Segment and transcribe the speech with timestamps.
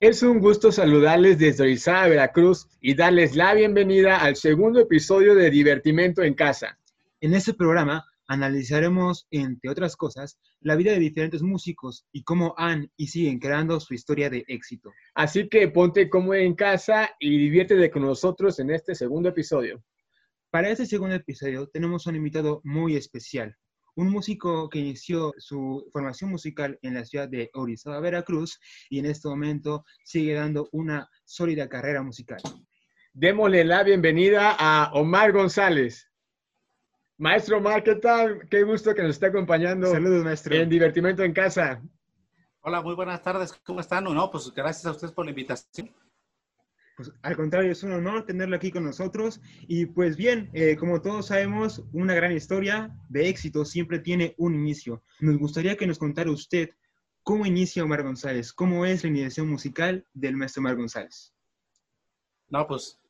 [0.00, 5.50] Es un gusto saludarles desde Orizaba, Veracruz y darles la bienvenida al segundo episodio de
[5.50, 6.78] Divertimento en Casa.
[7.20, 12.90] En este programa analizaremos, entre otras cosas, la vida de diferentes músicos y cómo han
[12.96, 14.90] y siguen creando su historia de éxito.
[15.14, 19.84] Así que ponte como en casa y diviértete con nosotros en este segundo episodio.
[20.48, 23.54] Para este segundo episodio tenemos un invitado muy especial,
[24.00, 28.58] un músico que inició su formación musical en la ciudad de Orizaba, Veracruz,
[28.88, 32.40] y en este momento sigue dando una sólida carrera musical.
[33.12, 36.10] Démosle la bienvenida a Omar González.
[37.18, 38.48] Maestro Omar, ¿qué tal?
[38.48, 39.90] Qué gusto que nos esté acompañando.
[39.90, 40.54] Saludos, maestro.
[40.54, 41.82] En Divertimento en Casa.
[42.62, 43.52] Hola, muy buenas tardes.
[43.64, 44.04] ¿Cómo están?
[44.04, 45.94] No, pues gracias a ustedes por la invitación.
[47.00, 49.40] Pues al contrario, es un honor tenerlo aquí con nosotros.
[49.66, 54.54] Y pues bien, eh, como todos sabemos, una gran historia de éxito siempre tiene un
[54.54, 55.02] inicio.
[55.20, 56.68] Nos gustaría que nos contara usted
[57.22, 61.32] cómo inicia Omar González, cómo es la iniciación musical del maestro Omar González.
[62.48, 63.00] No, pues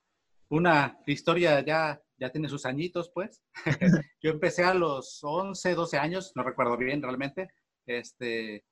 [0.50, 3.42] una historia ya, ya tiene sus añitos, pues.
[4.22, 7.48] Yo empecé a los 11, 12 años, no recuerdo bien realmente.
[7.86, 8.64] Este,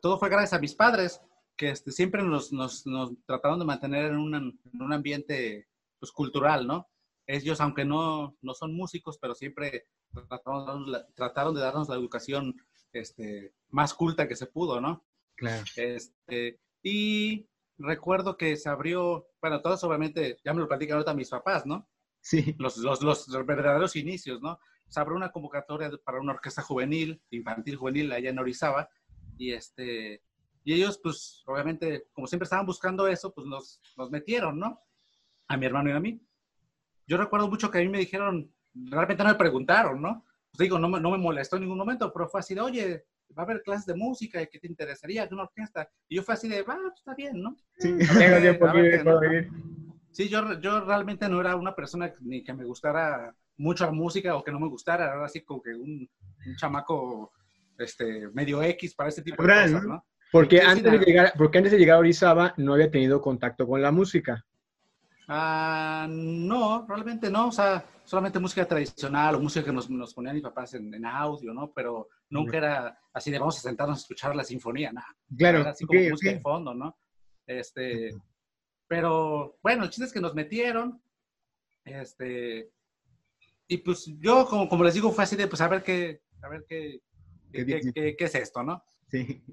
[0.00, 1.20] todo fue gracias a mis padres
[1.56, 6.12] que este, siempre nos, nos, nos, trataron de mantener en, una, en un ambiente pues,
[6.12, 6.88] cultural, ¿no?
[7.26, 12.56] Ellos, aunque no, no son músicos, pero siempre trataron, trataron de darnos la educación
[12.92, 15.04] este, más culta que se pudo, ¿no?
[15.36, 15.64] Claro.
[15.76, 21.30] Este, y recuerdo que se abrió, bueno, todos obviamente, ya me lo platican ahorita mis
[21.30, 21.88] papás, ¿no?
[22.20, 22.54] Sí.
[22.58, 24.58] Los, los, los, verdaderos inicios, ¿no?
[24.88, 28.88] Se abrió una convocatoria para una orquesta juvenil, infantil juvenil, allá en Orizaba,
[29.38, 30.22] y este,
[30.64, 34.80] y ellos, pues, obviamente, como siempre estaban buscando eso, pues nos, nos metieron, ¿no?
[35.48, 36.20] A mi hermano y a mí.
[37.06, 40.24] Yo recuerdo mucho que a mí me dijeron, realmente no me preguntaron, ¿no?
[40.50, 43.04] Pues digo, no me, no me molestó en ningún momento, pero fue así de, oye,
[43.36, 45.26] va a haber clases de música, ¿qué te interesaría?
[45.26, 45.88] ¿De una orquesta?
[46.08, 47.56] Y yo fue así de, va, pues está bien, ¿no?
[47.78, 47.96] Sí,
[50.12, 54.36] sí yo, yo realmente no era una persona ni que me gustara mucho la música
[54.36, 56.08] o que no me gustara, era así como que un,
[56.46, 57.32] un chamaco
[57.78, 60.04] este, medio X para este tipo de cosas, ¿no?
[60.32, 63.82] Porque antes, de llegar, porque antes de llegar a Orizaba no había tenido contacto con
[63.82, 64.42] la música.
[65.28, 67.48] Ah, no, realmente no.
[67.48, 71.52] O sea, solamente música tradicional o música que nos, nos ponían mis papás en, audio,
[71.52, 71.70] ¿no?
[71.72, 75.14] Pero nunca era así de vamos a sentarnos a escuchar la sinfonía, nada.
[75.36, 75.60] Claro.
[75.60, 76.96] Era así como música de fondo, ¿no?
[77.46, 78.16] Este,
[78.88, 80.98] pero bueno, el chiste es que nos metieron.
[81.84, 82.70] Este,
[83.68, 86.48] y pues yo, como, como les digo, fue así de, pues a ver qué, a
[86.48, 87.02] ver qué,
[87.52, 88.82] qué, qué, qué es esto, ¿no?
[89.10, 89.44] Sí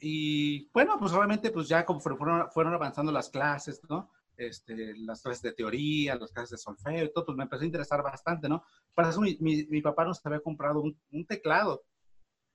[0.00, 4.10] y bueno, pues obviamente pues ya como fueron, fueron avanzando las clases, ¿no?
[4.36, 7.66] Este, las clases de teoría, las clases de solfeo y todo, pues me empezó a
[7.66, 8.62] interesar bastante, ¿no?
[8.94, 11.82] Para eso mi, mi, papá nos había comprado un, un, teclado,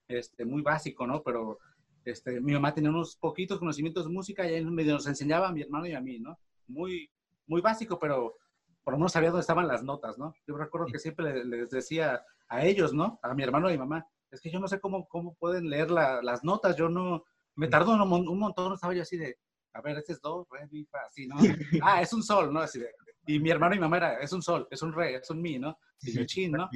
[0.08, 1.22] este, muy básico, ¿no?
[1.22, 1.58] Pero
[2.04, 5.52] este, mi mamá tenía unos poquitos conocimientos de música y él medio nos enseñaba a
[5.52, 6.38] mi hermano y a mí, ¿no?
[6.68, 7.10] Muy,
[7.46, 8.36] muy básico, pero
[8.82, 10.34] por lo menos sabía dónde estaban las notas, ¿no?
[10.46, 13.18] Yo recuerdo que siempre les decía a ellos, ¿no?
[13.22, 15.68] A mi hermano y a mi mamá, es que yo no sé cómo, cómo pueden
[15.68, 17.24] leer la, las notas, yo no,
[17.56, 19.38] me tardó un, un, montón, estaba yo así de,
[19.72, 21.36] a ver, este es do, re, mi, fa, así, ¿no?
[21.82, 22.60] ah, es un sol, ¿no?
[22.60, 22.90] Así de,
[23.26, 25.40] y mi hermano y mi mamá era, es un sol, es un re, es un
[25.40, 25.78] mi, ¿no?
[26.02, 26.68] Y yo chin, ¿no?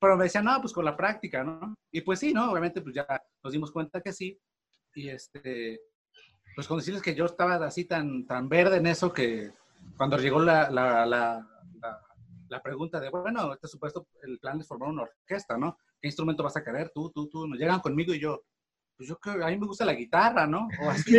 [0.00, 1.76] Pero me decían, no, pues con la práctica, ¿no?
[1.90, 2.50] Y pues sí, ¿no?
[2.50, 3.06] Obviamente, pues ya
[3.42, 4.38] nos dimos cuenta que sí.
[4.94, 5.80] Y este,
[6.54, 9.52] pues con decirles que yo estaba así tan, tan verde en eso que
[9.96, 11.48] cuando llegó la, la, la,
[12.48, 15.78] la, pregunta de, bueno, este supuesto, el plan es formar una orquesta, ¿no?
[16.00, 16.90] ¿Qué instrumento vas a querer?
[16.94, 17.46] Tú, tú, tú.
[17.46, 18.42] Nos llegan conmigo y yo,
[18.98, 20.68] pues yo creo, a mí me gusta la guitarra, ¿no?
[20.82, 21.16] O así,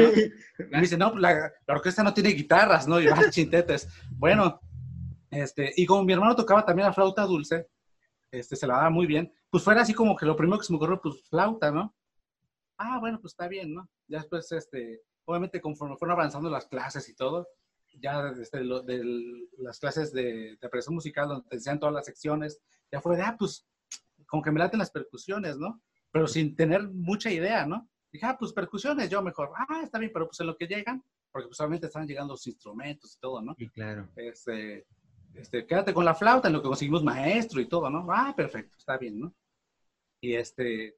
[0.70, 3.00] me dice, no, pues la, la, orquesta no tiene guitarras, ¿no?
[3.00, 3.88] Y yo, ah, chintetes.
[4.12, 4.60] Bueno,
[5.32, 7.70] este, y como mi hermano tocaba también la flauta dulce,
[8.32, 10.74] este, se la daba muy bien, pues fuera así como que lo primero que se
[10.74, 11.96] me ocurrió, pues flauta, ¿no?
[12.78, 13.90] Ah, bueno, pues está bien, ¿no?
[14.10, 17.48] Ya después, este, obviamente conforme fueron avanzando las clases y todo,
[18.02, 19.02] ya desde lo, de
[19.58, 22.60] las clases de, de apreciación musical, donde te enseñan todas las secciones,
[22.92, 23.66] ya fue de, ah, pues,
[24.28, 25.82] como que me laten las percusiones, ¿no?
[26.12, 27.88] Pero sin tener mucha idea, ¿no?
[28.12, 31.04] Dije, ah, pues percusiones, yo mejor, ah, está bien, pero pues en lo que llegan,
[31.32, 33.54] porque pues solamente están llegando los instrumentos y todo, ¿no?
[33.56, 34.10] Sí, claro.
[34.16, 34.88] Este,
[35.36, 38.08] este, quédate con la flauta en lo que conseguimos maestro y todo, ¿no?
[38.10, 39.34] Ah, perfecto, está bien, ¿no?
[40.22, 40.98] Y este,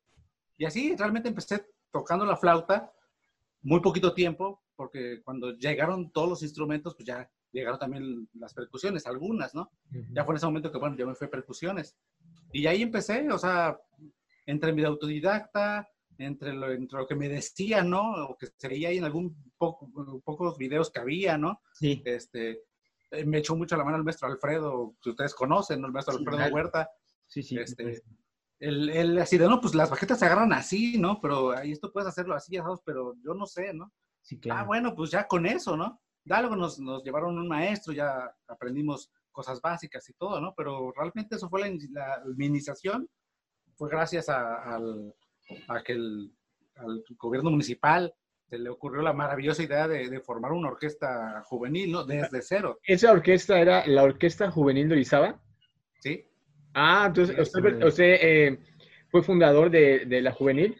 [0.57, 2.91] y así realmente empecé tocando la flauta
[3.61, 9.05] muy poquito tiempo, porque cuando llegaron todos los instrumentos, pues ya llegaron también las percusiones,
[9.05, 9.69] algunas, ¿no?
[9.91, 10.07] Uh -huh.
[10.15, 11.95] Ya fue en ese momento que, bueno, yo me fui a percusiones.
[12.53, 13.77] Y ahí empecé, o sea,
[14.45, 18.25] entre mi autodidacta, entre lo, entre lo que me decían, ¿no?
[18.25, 19.89] O que se veía ahí en algún poco,
[20.23, 21.61] pocos videos que había, ¿no?
[21.73, 22.01] Sí.
[22.05, 22.63] Este,
[23.11, 25.87] eh, me echó mucho la mano el maestro Alfredo, que ustedes conocen, ¿no?
[25.87, 26.55] El maestro Alfredo claro.
[26.55, 26.89] Huerta.
[27.27, 27.57] Sí, sí.
[27.57, 28.03] Este,
[28.59, 31.19] él, él, así de, no, pues las baquetas se agarran así, ¿no?
[31.19, 33.91] Pero ahí esto puedes hacerlo así, pero yo no sé, ¿no?
[34.21, 34.61] Sí, claro.
[34.61, 35.99] Ah, bueno, pues ya con eso, ¿no?
[36.23, 40.53] De algo nos, nos llevaron un maestro, ya aprendimos cosas básicas y todo, ¿no?
[40.55, 43.09] Pero realmente eso fue la, la, mi iniciación,
[43.81, 45.11] fue gracias a, al,
[45.67, 46.31] a que el,
[46.75, 48.13] al gobierno municipal
[48.47, 52.03] se le ocurrió la maravillosa idea de, de formar una orquesta juvenil, ¿no?
[52.03, 55.41] Desde cero, ¿Esa orquesta era la Orquesta Juvenil de Orizaba?
[55.99, 56.23] ¿sí?
[56.75, 58.59] Ah, entonces usted, usted, eh,
[59.09, 60.77] fue fundador de, de la Juvenil.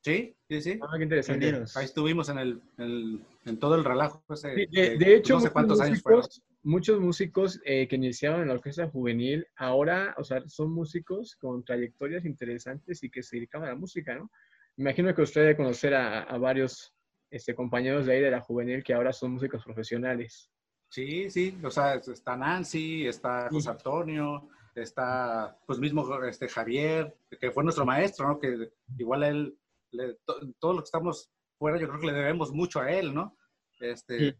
[0.00, 0.78] Sí, sí, sí.
[0.80, 1.64] Ah, qué interesante.
[1.74, 4.24] Ahí estuvimos en, el, en, en todo el relajo.
[4.30, 6.22] ese Sí, de, hecho, no sé cuántos años fueron.
[6.62, 11.64] Muchos músicos eh, que iniciaron en la orquesta juvenil ahora, o sea, son músicos con
[11.64, 14.30] trayectorias interesantes y que se dedicaban a la música, ¿no?
[14.76, 16.94] Me imagino que usted debe conocer a, a varios
[17.30, 20.50] este, compañeros de ahí de la juvenil que ahora son músicos profesionales.
[20.88, 23.48] Sí, sí, o sea, está Nancy, está.
[23.50, 28.38] José Antonio, está pues mismo este Javier, que fue nuestro maestro, ¿no?
[28.38, 29.56] Que igual a él,
[29.92, 33.14] le- to- todo lo que estamos fuera, yo creo que le debemos mucho a él,
[33.14, 33.36] ¿no?
[33.78, 34.36] Este,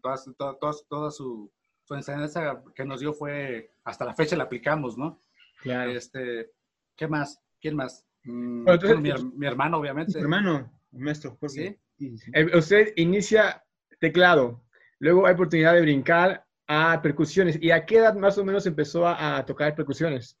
[0.00, 1.50] to- todas- toda su,
[1.84, 5.20] su enseñanza que nos dio fue, hasta la fecha la aplicamos, ¿no?
[5.60, 5.90] Claro.
[5.92, 6.50] Este,
[6.96, 7.40] ¿qué más?
[7.60, 8.04] ¿Quién más?
[8.24, 10.12] Mm, Bueno, entonces- bueno, mi, her- mi hermano, obviamente.
[10.12, 11.48] Su hermano, maestro, Jorge.
[11.48, 11.78] Sí.
[11.98, 12.30] Sí, sí.
[12.34, 13.62] Eh, usted inicia
[14.00, 14.64] teclado,
[14.98, 17.58] luego hay oportunidad de brincar a percusiones.
[17.60, 20.38] ¿Y a qué edad más o menos empezó a, a tocar percusiones?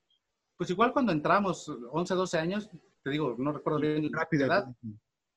[0.56, 2.68] Pues igual cuando entramos, 11, 12 años,
[3.02, 4.46] te digo, no recuerdo bien la Rápido.
[4.46, 4.66] edad,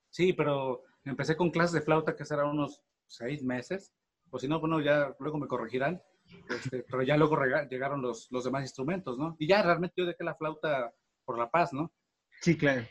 [0.10, 3.92] Sí, pero empecé con clases de flauta que serán unos seis meses.
[4.36, 6.02] O si no, bueno, ya luego me corregirán.
[6.50, 7.38] Este, pero ya luego
[7.70, 9.38] llegaron los, los demás instrumentos, ¿no?
[9.40, 10.92] Y ya realmente yo dejé la flauta
[11.24, 11.94] por la paz, ¿no?
[12.42, 12.86] Sí, claro.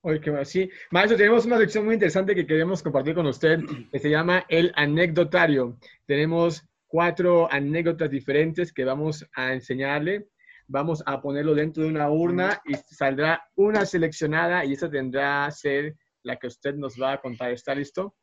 [0.00, 0.46] Oye, qué bueno.
[0.46, 3.60] Sí, maestro, tenemos una sección muy interesante que queremos compartir con usted,
[3.92, 5.76] que se llama el anecdotario.
[6.06, 10.30] Tenemos cuatro anécdotas diferentes que vamos a enseñarle.
[10.66, 15.50] Vamos a ponerlo dentro de una urna y saldrá una seleccionada y esa tendrá a
[15.50, 17.50] ser la que usted nos va a contar.
[17.52, 18.16] ¿Está listo?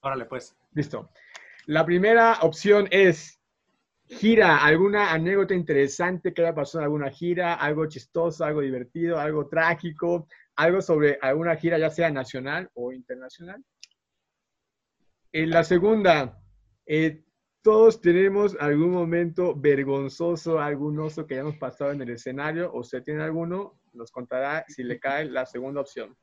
[0.00, 0.56] Órale, pues.
[0.72, 1.10] Listo.
[1.68, 3.38] La primera opción es
[4.06, 9.48] gira, alguna anécdota interesante que haya pasado en alguna gira, algo chistoso, algo divertido, algo
[9.48, 13.62] trágico, algo sobre alguna gira, ya sea nacional o internacional.
[15.30, 16.40] En la segunda,
[16.86, 17.22] eh,
[17.60, 23.02] todos tenemos algún momento vergonzoso, algún oso que hayamos pasado en el escenario, o usted
[23.02, 26.16] tiene alguno, nos contará si le cae la segunda opción.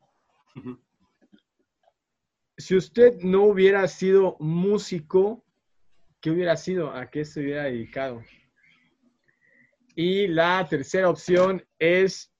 [2.58, 5.44] Si usted no hubiera sido músico,
[6.22, 6.92] ¿qué hubiera sido?
[6.92, 8.24] ¿A qué se hubiera dedicado?
[9.96, 12.34] Y la tercera opción es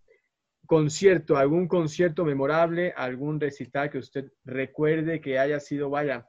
[0.66, 6.28] concierto, algún concierto memorable, algún recital que usted recuerde que haya sido, vaya,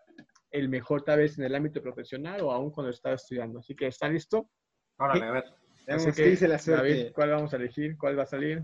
[0.51, 3.61] el mejor tal vez en el ámbito profesional o aún cuando estaba estudiando.
[3.61, 4.51] Así que, ¿está listo?
[4.99, 5.45] Órale, a ver.
[5.89, 6.89] Así dice la suerte.
[6.89, 7.97] David, ¿cuál vamos a elegir?
[7.97, 8.63] ¿Cuál va a salir?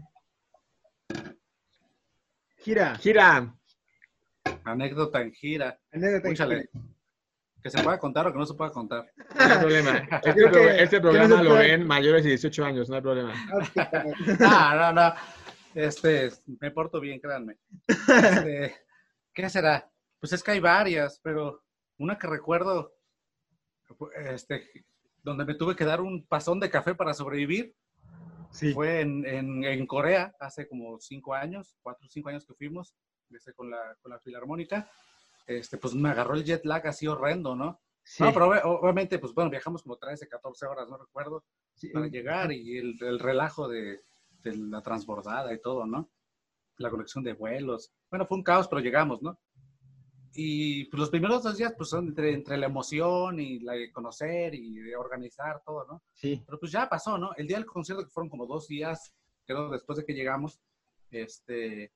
[2.59, 2.97] Gira.
[2.97, 3.55] Gira.
[4.65, 5.79] Anécdota en gira.
[5.93, 6.57] Anécdota en Escúchale.
[6.73, 6.85] gira.
[7.63, 9.13] Que se pueda contar o que no se pueda contar.
[9.17, 9.93] No hay problema.
[10.25, 11.69] Este, pro- que- este no programa lo puede.
[11.71, 13.33] ven mayores de 18 años, no hay problema.
[13.55, 14.41] Ok.
[14.41, 15.15] No, no, no.
[15.75, 16.31] Este,
[16.61, 17.57] me porto bien, créanme.
[17.87, 18.77] Este,
[19.33, 19.89] ¿Qué será?
[20.21, 21.63] Pues es que hay varias, pero
[21.99, 22.93] una que recuerdo,
[24.27, 24.69] este,
[25.23, 27.75] donde me tuve que dar un pasón de café para sobrevivir,
[28.51, 28.75] Sí.
[28.75, 32.95] fue en, en, en Corea, hace como cinco años, cuatro o cinco años que fuimos,
[33.35, 34.91] este, con, la, con la filarmónica.
[35.47, 37.81] Este, pues me agarró el jet lag así horrendo, ¿no?
[38.05, 38.23] sí.
[38.23, 41.89] No, pero obvi- obviamente, pues bueno, viajamos como 13, 14 horas, no recuerdo Sí.
[41.89, 44.03] para llegar y el, el relajo de,
[44.43, 46.11] de la transbordada y todo, ¿no?
[46.79, 47.93] La conexión de vuelos.
[48.11, 49.39] Bueno, fue un caos, pero llegamos, ¿no?
[50.35, 53.91] Y pues, los primeros dos días, pues son entre, entre la emoción y la de
[53.93, 56.03] conocer y de organizar todo, ¿no?
[56.15, 56.43] Sí.
[56.47, 57.35] Pero pues ya pasó, ¿no?
[57.37, 59.13] El día del concierto, que fueron como dos días,
[59.45, 60.59] creo, después de que llegamos,
[61.11, 61.93] este,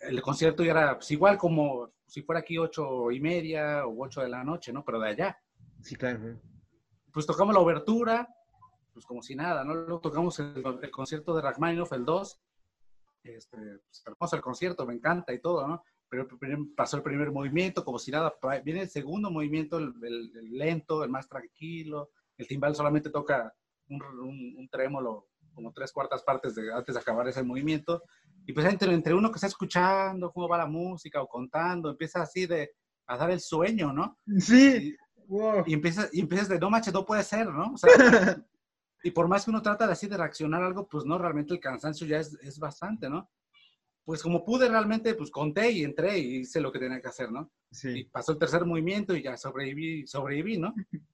[0.00, 4.20] el concierto ya era pues, igual como si fuera aquí ocho y media o ocho
[4.20, 4.84] de la noche, ¿no?
[4.84, 5.38] Pero de allá
[5.82, 6.38] Sí, claro.
[7.12, 8.28] pues tocamos la obertura,
[8.92, 9.74] pues como si nada, ¿no?
[9.74, 12.40] Luego tocamos el, el concierto de Rachmaninoff, el 2.
[13.24, 15.82] Este, pues, hermoso el concierto, me encanta y todo, ¿no?
[16.08, 16.28] Pero
[16.76, 18.32] pasó el primer movimiento, como si nada.
[18.64, 22.10] Viene el segundo movimiento, el, el- el lento, el más tranquilo.
[22.38, 23.52] El timbal solamente toca
[23.88, 28.04] un, un- un trémolo, como tres cuartas partes de, antes de acabar ese movimiento.
[28.48, 32.22] Y pues entre, entre uno que está escuchando cómo va la música o contando, empieza
[32.22, 32.70] así de
[33.06, 34.18] a dar el sueño, ¿no?
[34.38, 34.92] Sí.
[34.92, 34.96] Y-
[35.28, 35.64] Wow.
[35.66, 37.72] y empiezas, y empiezas de, no manches, no puede ser, ¿no?
[37.72, 37.88] O sea,
[39.02, 41.52] y por más que uno trata de así de reaccionar a algo, pues no, realmente
[41.52, 43.28] el cansancio ya es, es bastante, ¿no?
[44.04, 47.32] Pues como pude realmente, pues conté y entré y hice lo que tenía que hacer,
[47.32, 47.50] ¿no?
[47.72, 48.04] Y Sí.
[48.04, 50.72] pasó el tercer movimiento y ya sobreviví, sobreviví, ¿no?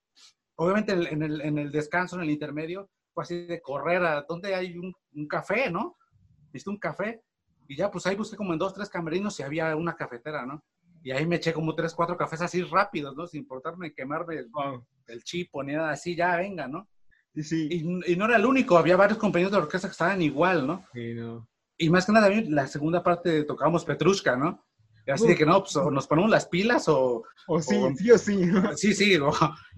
[0.57, 4.05] Obviamente en el, en el, en el descanso, en el intermedio, fue así de correr
[4.05, 5.97] a donde hay un, un café, ¿no?
[6.53, 7.23] Viste un café
[7.69, 10.63] y ya pues ahí busqué como en dos, tres camerinos y había una cafetera, ¿no?
[11.03, 13.27] Y ahí me eché como tres, cuatro cafés así rápidos, ¿no?
[13.27, 14.51] Sin importarme quemarme el,
[15.09, 16.89] el chip o ni nada así, ya venga, ¿no?
[17.35, 17.69] Sí, sí.
[17.71, 20.85] Y, y no era el único, había varios compañeros de orquesta que estaban igual, ¿no?
[20.93, 21.49] Sí, no.
[21.79, 24.65] Y más que nada, la segunda parte tocábamos Petrushka, ¿no?
[25.07, 27.97] Y así de que no, pues o nos ponemos las pilas o, O sí, o-
[27.97, 28.37] sí o sí.
[28.47, 28.77] ¿no?
[28.77, 29.31] sí, sí, o,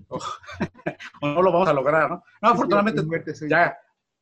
[0.08, 0.18] o-
[1.22, 2.22] o no lo vamos a lograr, ¿no?
[2.42, 3.74] No, afortunadamente, Sí, soy- ya,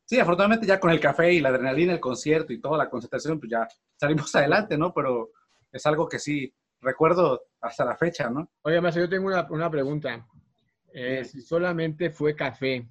[0.05, 3.39] sí, afortunadamente ya con el café y la adrenalina, el concierto y toda la concentración,
[3.39, 3.67] pues ya
[3.97, 4.93] salimos adelante, ¿no?
[4.93, 5.31] Pero
[5.71, 8.49] es algo que sí recuerdo hasta la fecha, ¿no?
[8.63, 10.25] Oye, maestro, yo tengo una, una pregunta.
[10.93, 12.87] Eh, si solamente fue café,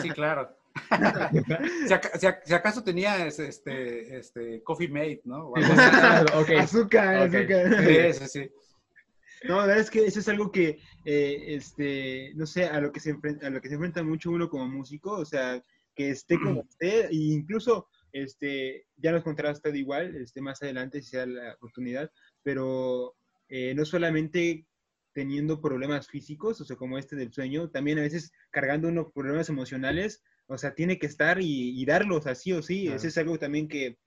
[0.00, 0.56] Sí, claro.
[1.86, 5.48] si, aca- si ac- si acaso tenía es- este, este, Coffee Mate, ¿no?
[5.48, 6.54] O algo así.
[6.56, 7.84] Azúcar, azúcar.
[7.84, 8.50] Sí, sí, sí.
[9.48, 12.92] No, la verdad es que eso es algo que, eh, este, no sé, a lo
[12.92, 15.62] que se enfrenta, a lo que se enfrenta mucho uno como músico, o sea,
[16.00, 21.02] que esté como esté, e incluso, este, ya nos contará usted igual, este, más adelante
[21.02, 22.10] si sea la oportunidad,
[22.42, 23.16] pero
[23.50, 24.66] eh, no solamente
[25.12, 29.50] teniendo problemas físicos, o sea, como este del sueño, también a veces cargando unos problemas
[29.50, 33.38] emocionales, o sea, tiene que estar y, y darlos así o sí, eso es algo
[33.38, 33.98] también que,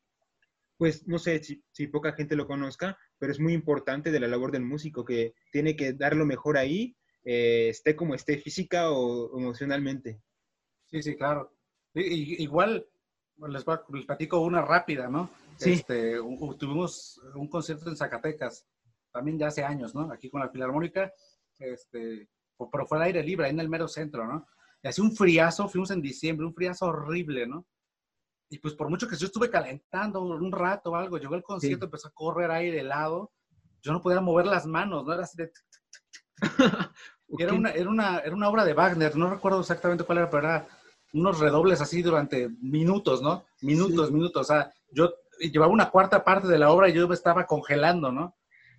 [0.78, 4.28] pues, no sé si, si poca gente lo conozca, pero es muy importante de la
[4.28, 8.90] labor del músico, que tiene que dar lo mejor ahí, eh, esté como esté física
[8.90, 10.20] o emocionalmente.
[10.90, 11.54] Sí, sí, claro.
[11.94, 12.86] Igual,
[13.48, 15.30] les, voy a- les platico una rápida, ¿no?
[15.58, 15.74] Sí.
[15.74, 16.18] Este,
[16.58, 18.66] tuvimos un concierto en Zacatecas,
[19.12, 20.12] también ya hace años, ¿no?
[20.12, 21.14] Aquí con la Filarmónica,
[21.60, 22.28] este,
[22.72, 24.48] pero fue al aire libre, ahí en el mero centro, ¿no?
[24.82, 27.66] Y hacía un friazo, fuimos en diciembre, un friazo horrible, ¿no?
[28.50, 31.86] Y pues por mucho que yo estuve calentando un rato o algo, llegó el concierto,
[31.86, 33.32] empezó a correr aire helado,
[33.82, 35.14] yo no podía mover las manos, ¿no?
[35.14, 35.52] Era así de...
[37.40, 40.44] Era una, era, una, era una obra de Wagner, no recuerdo exactamente cuál era, pero
[40.48, 40.68] era
[41.14, 43.46] unos redobles así durante minutos, ¿no?
[43.62, 44.42] Minutos, minutos.
[44.42, 48.12] O sea, yo llevaba una cuarta parte de la obra y yo me estaba congelando,
[48.12, 48.36] ¿no?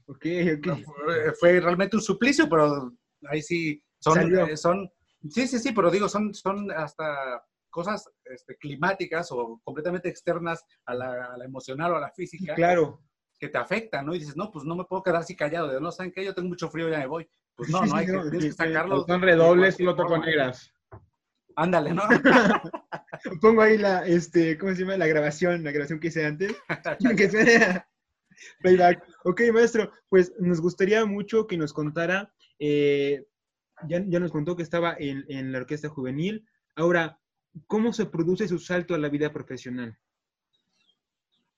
[0.07, 0.27] Ok,
[0.59, 0.79] ok.
[0.85, 2.93] Fue, fue realmente un suplicio, pero
[3.29, 4.91] ahí sí son, eh, son
[5.31, 10.95] sí, sí, sí, pero digo, son, son hasta cosas este, climáticas o completamente externas a
[10.95, 13.01] la, a la emocional o a la física Claro.
[13.39, 14.15] que te afectan, ¿no?
[14.15, 16.35] Y dices, no, pues no me puedo quedar así callado, de no saben que yo
[16.35, 17.29] tengo mucho frío, ya me voy.
[17.57, 19.05] Pues no, no hay que, sí, sacarlo.
[19.07, 20.27] Son redobles y lo toco forma.
[20.27, 20.74] negras.
[21.57, 22.03] Ándale, ¿no?
[23.41, 24.97] Pongo ahí la, este, ¿cómo se llama?
[24.97, 26.55] La grabación, la grabación que hice antes.
[27.19, 27.85] que suene
[28.61, 29.05] playback.
[29.25, 33.27] Ok, maestro, pues nos gustaría mucho que nos contara, eh,
[33.89, 36.47] ya, ya nos contó que estaba en, en la orquesta juvenil.
[36.77, 37.21] Ahora,
[37.67, 39.97] ¿cómo se produce su salto a la vida profesional?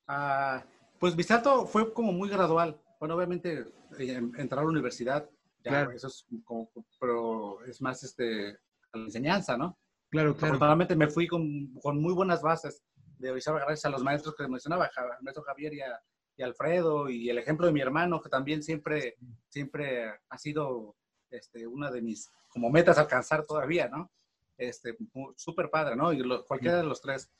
[0.06, 0.64] Ah,
[0.98, 2.80] pues mi salto fue como muy gradual.
[3.00, 3.66] Bueno, obviamente
[3.98, 5.28] eh, entrar a la universidad,
[5.64, 5.90] ya, Claro.
[5.92, 8.50] eso es como, pero es más este,
[8.92, 9.78] a la enseñanza, ¿no?
[10.22, 12.82] Claro, Afortunadamente me fui con, con muy buenas bases
[13.18, 16.00] de Orizaba gracias a los maestros que mencionaba, al maestro Javier y, a-
[16.36, 19.16] y Alfredo, y el ejemplo de mi hermano, que también siempre,
[19.48, 20.94] siempre ha sido
[21.30, 24.10] este, una de mis como metas alcanzar todavía, ¿no?
[24.58, 24.96] Este,
[25.36, 26.12] súper padre, ¿no?
[26.12, 27.30] Y lo- cualquiera de los tres.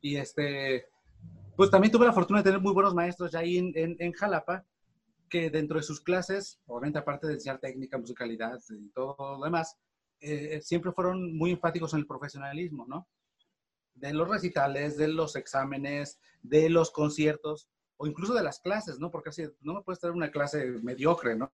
[0.00, 0.86] Y este,
[1.56, 4.12] pues también tuve la fortuna de tener muy buenos maestros ya ahí en, en, en
[4.12, 4.64] Jalapa,
[5.28, 9.76] que dentro de sus clases, obviamente aparte de enseñar técnica, musicalidad y todo lo demás,
[10.20, 13.08] eh, siempre fueron muy enfáticos en el profesionalismo, ¿no?
[13.94, 19.10] De los recitales, de los exámenes, de los conciertos, o incluso de las clases, ¿no?
[19.10, 21.52] Porque así, no me puedes tener una clase mediocre, ¿no?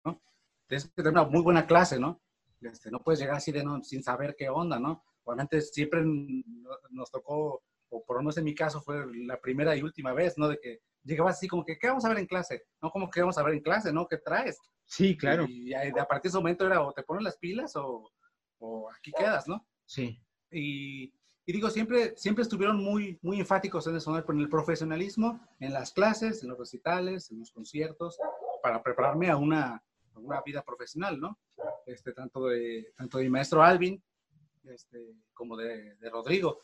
[0.68, 2.22] Tienes que tener una muy buena clase, ¿no?
[2.62, 5.04] Este, no puedes llegar así de no, sin saber qué onda, ¿no?
[5.24, 9.82] Obviamente siempre nos tocó, o por lo menos en mi caso fue la primera y
[9.82, 10.48] última vez, ¿no?
[10.48, 12.64] De que llegabas así como que, ¿qué vamos a ver en clase?
[12.82, 14.08] No, como que vamos a ver en clase, ¿no?
[14.08, 14.58] ¿Qué traes?
[14.86, 15.46] Sí, claro.
[15.48, 18.12] Y a, a partir de ese momento era o te pones las pilas o,
[18.60, 19.66] o aquí quedas, ¿no?
[19.86, 20.20] Sí.
[20.52, 21.06] Y,
[21.46, 25.92] y digo, siempre, siempre estuvieron muy, muy enfáticos en eso, en el profesionalismo, en las
[25.92, 28.18] clases, en los recitales, en los conciertos,
[28.62, 29.76] para prepararme a una,
[30.14, 31.40] a una vida profesional, ¿no?
[31.86, 34.02] Este, tanto, de, tanto de mi maestro Alvin
[34.66, 36.60] este, como de, de Rodrigo.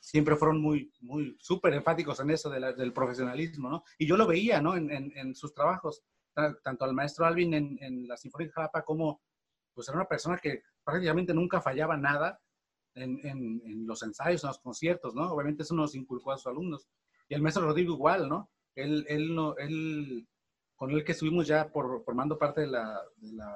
[0.00, 3.84] Siempre fueron muy, muy súper enfáticos en eso de la- del profesionalismo, ¿no?
[3.98, 4.76] Y yo lo veía, ¿no?
[4.76, 6.02] En, en- en sus trabajos,
[6.32, 9.20] ta- tanto al maestro Alvin en, en la Sinfónica de Jalapa como,
[9.76, 12.40] pues era una persona que prácticamente nunca fallaba nada
[12.94, 15.30] en, en- en los ensayos, en los conciertos, ¿no?
[15.30, 16.88] Obviamente eso nos inculcó a sus alumnos.
[17.28, 18.50] Y el maestro Rodrigo igual, ¿no?
[18.74, 20.26] Él, él, no, él
[20.76, 23.54] con el que estuvimos ya por, formando parte de, la, de, la,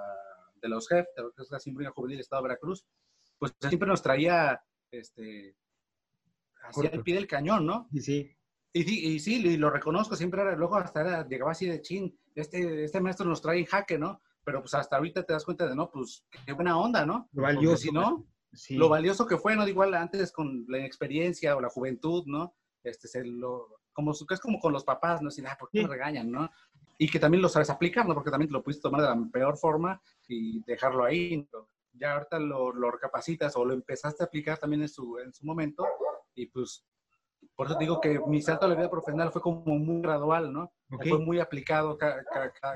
[0.60, 2.84] de los JEF, de la Sinfónica Juvenil del Estado de Veracruz,
[3.38, 5.56] pues siempre nos traía, este,
[6.62, 7.88] hacia el pie del cañón, ¿no?
[7.92, 8.36] Sí, sí.
[8.72, 11.80] Y, sí- y sí, y lo reconozco, siempre era, luego hasta era, llegaba así de
[11.80, 14.20] chin, este, este maestro nos trae en jaque, ¿no?
[14.44, 17.28] Pero pues hasta ahorita te das cuenta de, no, pues qué buena onda, ¿no?
[17.32, 17.76] Lo valioso.
[17.76, 18.74] si no, Sí.
[18.76, 19.66] lo valioso que fue, ¿no?
[19.68, 22.54] Igual antes con la inexperiencia o la juventud, ¿no?
[22.82, 25.28] Este, se lo, como, es como con los papás, ¿no?
[25.28, 25.84] Así, ah, ¿por qué Sí.
[25.84, 26.50] me regañan, no?
[27.02, 28.12] y que también lo sabes aplicar, ¿no?
[28.12, 31.48] Porque también te lo pudiste tomar de la peor forma y dejarlo ahí.
[31.94, 35.46] Ya ahorita lo, lo recapacitas o lo empezaste a aplicar también en su, en su
[35.46, 35.86] momento
[36.34, 36.84] y pues
[37.56, 40.70] por eso digo que mi salto a la vida profesional fue como muy gradual, ¿no?
[40.90, 42.24] Fue muy aplicado cada,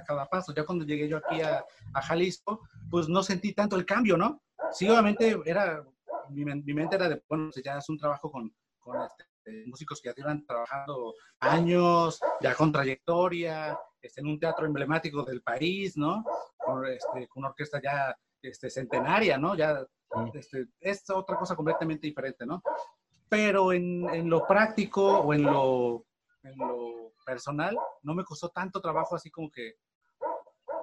[0.06, 0.54] cada, paso.
[0.54, 4.42] Ya cuando llegué yo aquí a, a, Jalisco, pues no sentí tanto el cambio, ¿no?
[4.72, 5.84] Sí, obviamente era,
[6.30, 10.00] mi, mi mente era de, bueno, pues ya es un trabajo con, con este, músicos
[10.00, 15.96] que ya llevan trabajando años, ya con trayectoria, este, en un teatro emblemático del país,
[15.96, 16.24] ¿no?
[16.56, 19.56] Con, este, con una orquesta ya este, centenaria, ¿no?
[19.56, 19.84] Ya
[20.34, 22.62] este, es otra cosa completamente diferente, ¿no?
[23.34, 26.04] pero en, en lo práctico o en lo,
[26.44, 29.76] en lo, personal no me costó tanto trabajo así como que,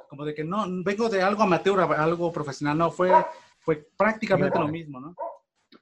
[0.10, 3.12] como de que no, vengo de algo amateur a algo profesional, no, fue,
[3.60, 5.15] fue prácticamente lo mismo, ¿no?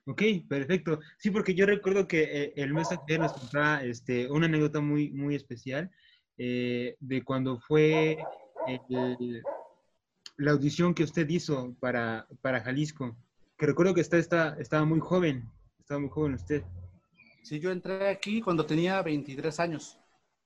[0.05, 0.99] Ok, perfecto.
[1.17, 5.11] Sí, porque yo recuerdo que eh, el mes anterior nos contaba este, una anécdota muy,
[5.11, 5.91] muy especial
[6.37, 8.17] eh, de cuando fue
[8.67, 9.43] el,
[10.37, 13.15] la audición que usted hizo para, para Jalisco,
[13.57, 16.63] que recuerdo que está, está, estaba muy joven, estaba muy joven usted.
[17.43, 19.99] Sí, yo entré aquí cuando tenía 23 años.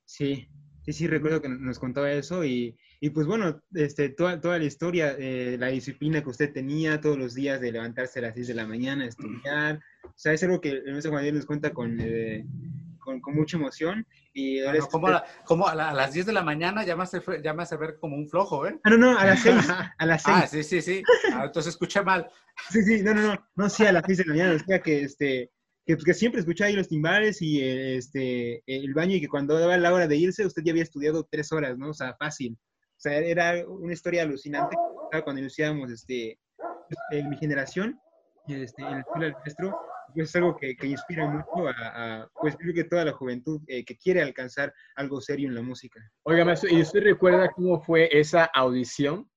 [0.04, 0.48] Sí,
[0.84, 4.64] sí, sí, recuerdo que nos contaba eso y, y pues bueno, este, toda, toda la
[4.64, 8.48] historia, eh, la disciplina que usted tenía todos los días de levantarse a las 6
[8.48, 11.72] de la mañana, estudiar, o sea, es algo que el maestro Juan Diego nos cuenta
[11.72, 12.46] con, eh,
[12.98, 14.06] con, con, mucha emoción.
[14.32, 17.54] Y bueno, como, a, como a, las 10 de la mañana ya me, hace, ya
[17.54, 18.78] me hace ver como un flojo, ¿eh?
[18.84, 19.54] Ah, no, no, a las 6,
[19.98, 20.36] a las 6.
[20.38, 22.28] Ah, sí, sí, sí, ah, entonces escuché mal.
[22.70, 25.02] Sí, sí, no, no, no, no, sí, a las 6 de la mañana, decía que,
[25.02, 25.50] este,
[25.86, 29.28] que, pues, que siempre escuchaba ahí los timbales y eh, este, el baño y que
[29.28, 31.90] cuando daba la hora de irse usted ya había estudiado tres horas, ¿no?
[31.90, 32.58] O sea, fácil.
[32.96, 34.76] O sea, era una historia alucinante
[35.22, 36.38] cuando iniciábamos este,
[37.10, 38.00] en mi generación,
[38.48, 39.78] este, en el del maestro,
[40.14, 43.60] pues es algo que, que inspira mucho a, a, pues creo que toda la juventud
[43.66, 46.00] eh, que quiere alcanzar algo serio en la música.
[46.24, 49.28] Oiga, maestro, ¿y usted recuerda cómo fue esa audición?